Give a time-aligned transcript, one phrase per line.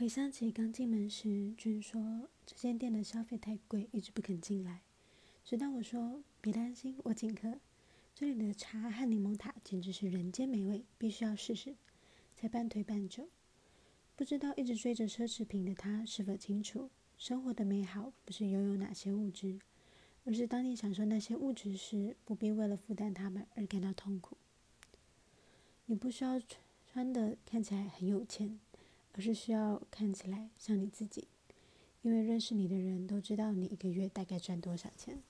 [0.00, 4.80] 回想起刚进门时，君说这间店的消费太贵，一直不肯进来。
[5.44, 7.60] 直到我说别担心，我请客。
[8.14, 11.76] 这里的茶和柠檬塔简直是人间美味，必须要试试。
[12.34, 13.28] 才半推半就。
[14.16, 16.88] 不知道一直追着奢侈品的他是否清楚，
[17.18, 19.58] 生活的美好不是拥有哪些物质，
[20.24, 24.38] 而是当你享受那些物质时，不必为了负担它们而感到痛苦。
[25.84, 26.40] 你不需要
[26.90, 28.58] 穿的看起来很有钱，
[29.12, 31.28] 而是需要看起来像你自己，
[32.02, 35.22] 因为认识你的人都知道你一个月大概赚多少钱。